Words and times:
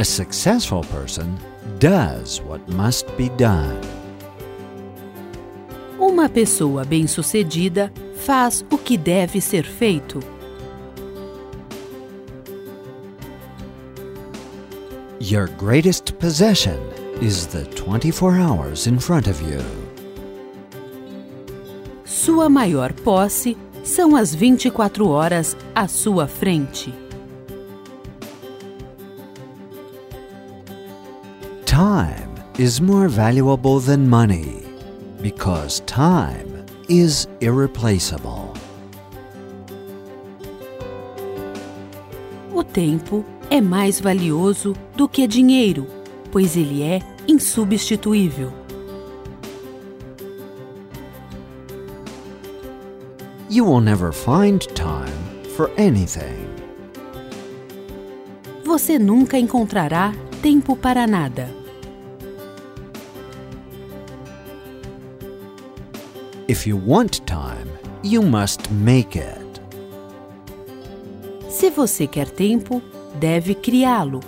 A 0.00 0.04
successful 0.04 0.84
person 0.84 1.36
does 1.80 2.40
what 2.42 2.60
must 2.68 3.08
be 3.16 3.28
done. 3.30 3.80
Uma 5.98 6.28
pessoa 6.28 6.84
bem-sucedida 6.84 7.92
faz 8.14 8.64
o 8.70 8.78
que 8.78 8.96
deve 8.96 9.40
ser 9.40 9.64
feito. 9.64 10.20
Your 15.20 15.48
greatest 15.58 16.12
possession 16.20 16.78
is 17.20 17.48
the 17.48 17.64
24 17.74 18.38
hours 18.38 18.86
in 18.86 19.00
front 19.00 19.26
of 19.26 19.42
you. 19.42 19.60
Sua 22.04 22.48
maior 22.48 22.92
posse 22.92 23.56
são 23.82 24.14
as 24.14 24.32
24 24.32 25.08
horas 25.08 25.56
à 25.74 25.88
sua 25.88 26.28
frente. 26.28 27.07
Time 31.78 32.34
is 32.58 32.80
more 32.80 33.06
valuable 33.06 33.78
than 33.78 34.08
money 34.08 34.66
because 35.22 35.78
time 35.86 36.66
is 36.88 37.28
irreplaceable. 37.40 38.52
O 42.52 42.64
tempo 42.64 43.24
é 43.48 43.60
mais 43.60 44.00
valioso 44.00 44.74
do 44.96 45.08
que 45.08 45.28
dinheiro, 45.28 45.86
pois 46.32 46.56
ele 46.56 46.82
é 46.82 46.98
insubstituível. 47.28 48.52
You 53.48 53.64
will 53.64 53.80
never 53.80 54.10
find 54.10 54.66
time 54.74 55.46
for 55.54 55.70
anything. 55.78 56.44
Você 58.64 58.98
nunca 58.98 59.38
encontrará 59.38 60.12
tempo 60.42 60.74
para 60.74 61.06
nada. 61.06 61.67
If 66.50 66.66
you 66.66 66.78
want 66.78 67.26
time, 67.26 67.68
you 68.02 68.22
must 68.22 68.70
make 68.70 69.18
it. 69.18 69.60
Se 71.50 71.68
você 71.68 72.06
quer 72.06 72.30
tempo, 72.30 72.80
deve 73.20 73.54
criá-lo. 73.54 74.20